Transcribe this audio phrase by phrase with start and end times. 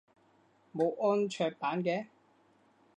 [0.73, 2.07] 冇安卓版嘅？